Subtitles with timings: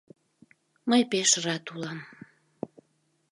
[0.89, 1.99] Мый пеш рат улам.